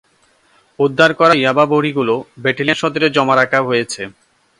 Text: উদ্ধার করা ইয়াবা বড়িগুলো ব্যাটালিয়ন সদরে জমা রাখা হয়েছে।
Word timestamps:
উদ্ধার 0.79 1.11
করা 1.19 1.33
ইয়াবা 1.37 1.63
বড়িগুলো 1.73 2.13
ব্যাটালিয়ন 2.43 2.79
সদরে 2.81 3.07
জমা 3.15 3.35
রাখা 3.35 3.59
হয়েছে। 3.67 4.01